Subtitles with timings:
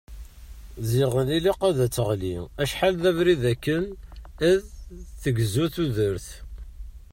[0.89, 3.83] Ziɣen ilaq ad teɣli acḥal d abrid akken
[4.49, 4.57] ad
[5.21, 6.27] tegzu tudert.